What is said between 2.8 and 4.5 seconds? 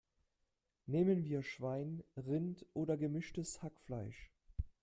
gemischtes Hackfleisch?